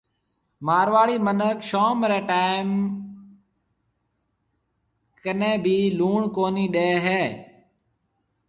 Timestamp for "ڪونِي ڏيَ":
6.35-6.91